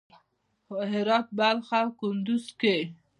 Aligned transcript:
هرات، 0.91 1.27
بلخ 1.37 1.67
او 1.79 1.87
کندز 1.99 2.45
کې 2.59 2.77